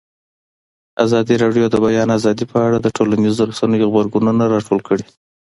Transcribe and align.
ازادي 1.05 1.35
راډیو 1.43 1.63
د 1.69 1.71
د 1.73 1.75
بیان 1.85 2.09
آزادي 2.17 2.45
په 2.51 2.57
اړه 2.67 2.77
د 2.81 2.87
ټولنیزو 2.97 3.47
رسنیو 3.51 3.89
غبرګونونه 3.91 4.43
راټول 4.53 4.79
کړي. 4.87 5.05